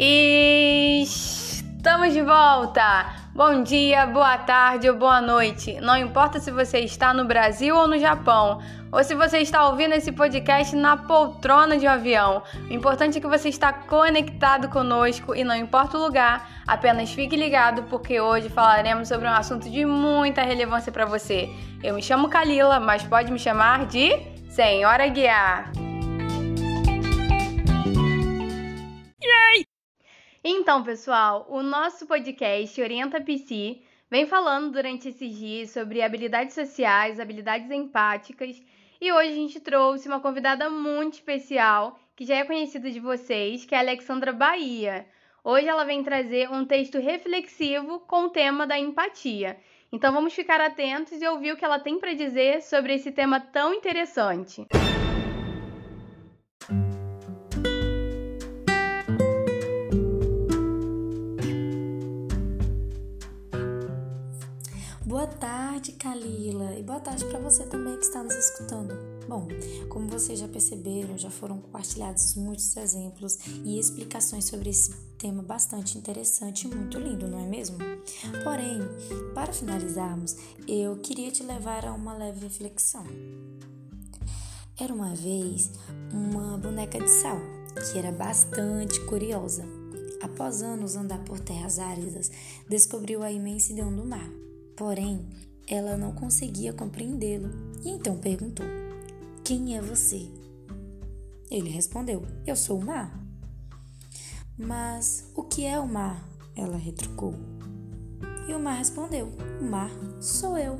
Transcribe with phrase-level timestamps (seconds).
[0.00, 0.47] E
[1.78, 3.06] estamos de volta!
[3.32, 5.80] Bom dia, boa tarde ou boa noite.
[5.80, 8.60] Não importa se você está no Brasil ou no Japão,
[8.90, 12.42] ou se você está ouvindo esse podcast na poltrona de um avião.
[12.68, 17.36] O importante é que você está conectado conosco e não importa o lugar, apenas fique
[17.36, 21.48] ligado porque hoje falaremos sobre um assunto de muita relevância para você.
[21.80, 24.18] Eu me chamo Kalila, mas pode me chamar de
[24.50, 25.87] Senhora Guiar.
[30.42, 33.78] Então, pessoal, o nosso podcast Orienta PC
[34.08, 38.62] vem falando durante esses dias sobre habilidades sociais, habilidades empáticas,
[39.00, 43.64] e hoje a gente trouxe uma convidada muito especial, que já é conhecida de vocês,
[43.64, 45.06] que é a Alexandra Bahia.
[45.42, 49.56] Hoje ela vem trazer um texto reflexivo com o tema da empatia.
[49.90, 53.40] Então vamos ficar atentos e ouvir o que ela tem para dizer sobre esse tema
[53.40, 54.66] tão interessante.
[54.70, 55.07] Boa
[66.18, 68.92] Kalila, e boa tarde para você também que está nos escutando.
[69.28, 69.46] Bom,
[69.88, 75.96] como vocês já perceberam, já foram compartilhados muitos exemplos e explicações sobre esse tema bastante
[75.96, 77.78] interessante e muito lindo, não é mesmo?
[78.42, 78.80] Porém,
[79.32, 83.04] para finalizarmos, eu queria te levar a uma leve reflexão.
[84.76, 85.70] Era uma vez
[86.12, 87.38] uma boneca de sal
[87.92, 89.64] que era bastante curiosa.
[90.20, 92.28] Após anos andar por terras áridas,
[92.68, 94.28] descobriu a imensidão do mar
[94.78, 95.26] Porém,
[95.68, 97.50] ela não conseguia compreendê-lo
[97.84, 98.64] e então perguntou:
[99.44, 100.28] Quem é você?
[101.50, 103.22] Ele respondeu: Eu sou o mar.
[104.56, 106.26] Mas o que é o mar?
[106.56, 107.34] Ela retrucou.
[108.48, 110.78] E o mar respondeu: O mar sou eu.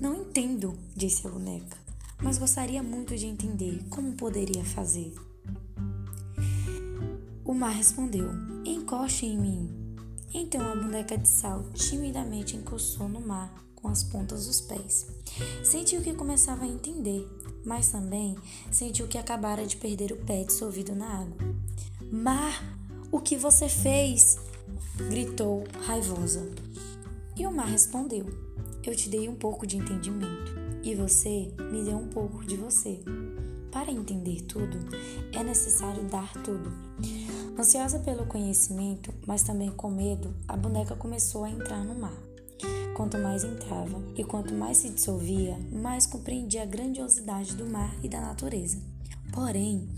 [0.00, 1.78] Não entendo, disse a boneca,
[2.22, 5.14] mas gostaria muito de entender como poderia fazer.
[7.44, 8.30] O mar respondeu:
[8.64, 9.83] Encoste em mim,
[10.32, 15.06] então a boneca de sal timidamente encostou no mar com as pontas dos pés.
[15.62, 17.28] Sentiu que começava a entender,
[17.64, 18.34] mas também
[18.70, 21.36] sentiu que acabara de perder o pé dissolvido na água.
[22.10, 22.78] Mar,
[23.12, 24.38] o que você fez?
[25.08, 26.48] gritou raivosa.
[27.36, 28.26] E o mar respondeu:
[28.84, 33.00] Eu te dei um pouco de entendimento e você me deu um pouco de você.
[33.74, 34.78] Para entender tudo,
[35.32, 36.72] é necessário dar tudo.
[37.58, 42.16] Ansiosa pelo conhecimento, mas também com medo, a boneca começou a entrar no mar.
[42.94, 48.08] Quanto mais entrava e quanto mais se dissolvia, mais compreendia a grandiosidade do mar e
[48.08, 48.80] da natureza.
[49.32, 49.88] Porém,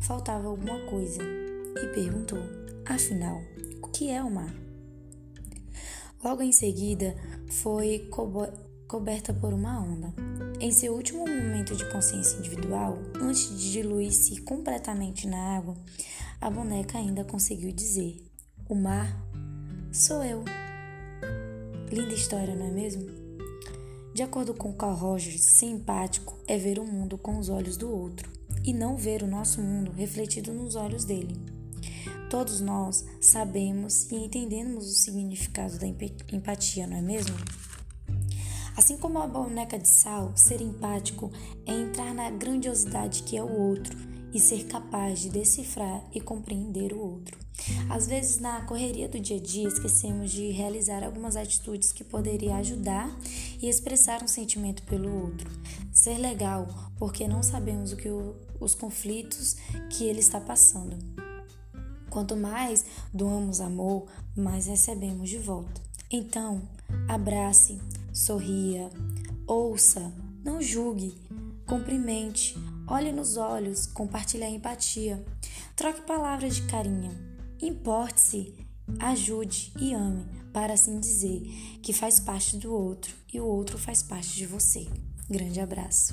[0.00, 2.40] faltava alguma coisa e perguntou:
[2.84, 3.40] afinal,
[3.82, 4.54] o que é o mar?
[6.22, 7.16] Logo em seguida,
[7.48, 8.00] foi
[8.94, 10.14] coberta por uma onda.
[10.60, 15.74] Em seu último momento de consciência individual, antes de diluir-se completamente na água,
[16.40, 18.24] a boneca ainda conseguiu dizer:
[18.68, 19.20] O mar
[19.90, 20.44] sou eu.
[21.90, 23.04] Linda história, não é mesmo?
[24.14, 27.90] De acordo com Carl Rogers, ser empático é ver o mundo com os olhos do
[27.90, 28.30] outro
[28.64, 31.36] e não ver o nosso mundo refletido nos olhos dele.
[32.30, 37.34] Todos nós sabemos e entendemos o significado da empatia, não é mesmo?
[38.76, 41.30] Assim como a boneca de sal, ser empático
[41.64, 43.96] é entrar na grandiosidade que é o outro
[44.32, 47.38] e ser capaz de decifrar e compreender o outro.
[47.88, 52.56] Às vezes, na correria do dia a dia, esquecemos de realizar algumas atitudes que poderiam
[52.56, 53.16] ajudar
[53.62, 55.48] e expressar um sentimento pelo outro.
[55.92, 56.66] Ser legal,
[56.98, 59.56] porque não sabemos o que o, os conflitos
[59.90, 60.98] que ele está passando.
[62.10, 65.80] Quanto mais doamos amor, mais recebemos de volta.
[66.10, 66.62] Então,
[67.08, 67.80] abrace,
[68.14, 68.88] sorria,
[69.46, 70.10] ouça,
[70.42, 71.20] não julgue,
[71.66, 75.24] cumprimente, Olhe nos olhos, compartilhe a empatia.
[75.74, 77.10] Troque palavras de carinho.
[77.60, 78.54] Importe-se,
[78.98, 81.40] ajude e ame, para assim dizer
[81.82, 84.86] que faz parte do outro e o outro faz parte de você.
[85.30, 86.12] Grande abraço.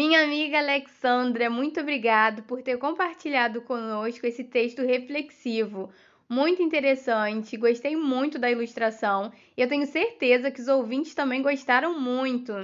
[0.00, 5.90] Minha amiga Alexandra, muito obrigado por ter compartilhado conosco esse texto reflexivo
[6.26, 12.00] muito interessante, gostei muito da ilustração e eu tenho certeza que os ouvintes também gostaram
[12.00, 12.54] muito.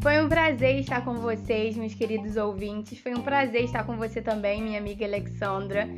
[0.00, 3.00] Foi um prazer estar com vocês, meus queridos ouvintes.
[3.00, 5.88] Foi um prazer estar com você também, minha amiga Alexandra.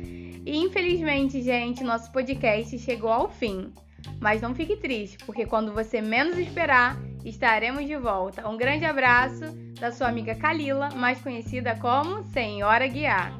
[0.43, 3.71] E infelizmente, gente, nosso podcast chegou ao fim.
[4.19, 8.47] Mas não fique triste, porque quando você menos esperar, estaremos de volta.
[8.47, 9.45] Um grande abraço
[9.79, 13.31] da sua amiga Kalila, mais conhecida como Senhora Guiar.